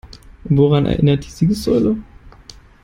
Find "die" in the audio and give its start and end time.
1.23-1.29